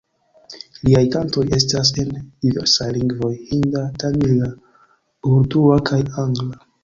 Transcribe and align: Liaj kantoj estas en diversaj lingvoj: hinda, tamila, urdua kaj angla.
Liaj 0.87 1.01
kantoj 1.15 1.43
estas 1.57 1.91
en 2.03 2.09
diversaj 2.45 2.87
lingvoj: 2.97 3.31
hinda, 3.51 3.83
tamila, 4.05 4.49
urdua 5.35 5.77
kaj 5.91 6.01
angla. 6.27 6.59